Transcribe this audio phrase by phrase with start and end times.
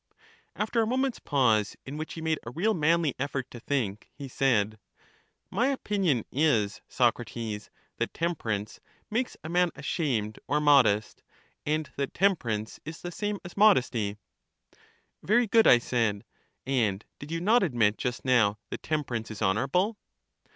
[0.55, 4.27] After a moment's pause, in which he made a real manly effort to think, he
[4.27, 4.79] said:
[5.51, 8.79] My opinion is, Soc rates, that temperance
[9.11, 11.21] makes a man ashamed or mod est,
[11.67, 14.07] and that temperance is the same as modesty..
[14.07, 16.25] 18 CHARMIDES Very good, I said;
[16.65, 19.99] and did you not admit, just now, that temperance is honorable?